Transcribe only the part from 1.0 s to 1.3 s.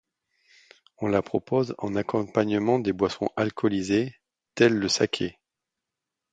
la